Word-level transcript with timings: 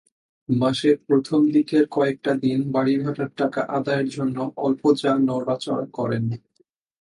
মাসের 0.49 0.95
প্রথম 1.07 1.41
দিকের 1.51 1.83
কয়েকটা 1.91 2.31
দিন 2.43 2.59
বাড়িভাড়ার 2.71 3.31
টাকা 3.37 3.61
আদায়ের 3.77 4.07
জন্যে 4.09 4.41
অল্প 4.57 4.81
যা 4.93 5.11
নড়াচড় 5.27 5.85
করেন। 5.93 6.23